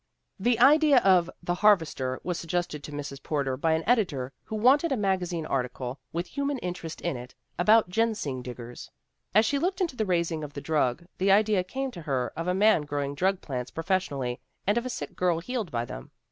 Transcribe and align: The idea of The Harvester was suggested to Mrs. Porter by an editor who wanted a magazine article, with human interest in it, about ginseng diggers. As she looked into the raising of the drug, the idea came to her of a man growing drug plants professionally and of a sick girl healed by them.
The 0.39 0.59
idea 0.59 0.97
of 1.01 1.29
The 1.43 1.53
Harvester 1.53 2.19
was 2.23 2.39
suggested 2.39 2.83
to 2.83 2.91
Mrs. 2.91 3.21
Porter 3.21 3.55
by 3.55 3.73
an 3.73 3.83
editor 3.85 4.33
who 4.45 4.55
wanted 4.55 4.91
a 4.91 4.97
magazine 4.97 5.45
article, 5.45 5.99
with 6.11 6.25
human 6.25 6.57
interest 6.57 7.01
in 7.01 7.15
it, 7.15 7.35
about 7.59 7.87
ginseng 7.87 8.41
diggers. 8.41 8.89
As 9.35 9.45
she 9.45 9.59
looked 9.59 9.79
into 9.79 9.95
the 9.95 10.07
raising 10.07 10.43
of 10.43 10.53
the 10.53 10.59
drug, 10.59 11.05
the 11.19 11.31
idea 11.31 11.63
came 11.63 11.91
to 11.91 12.01
her 12.01 12.33
of 12.35 12.47
a 12.47 12.55
man 12.55 12.81
growing 12.81 13.13
drug 13.13 13.41
plants 13.41 13.69
professionally 13.69 14.39
and 14.65 14.75
of 14.75 14.87
a 14.87 14.89
sick 14.89 15.15
girl 15.15 15.37
healed 15.37 15.69
by 15.69 15.85
them. 15.85 16.09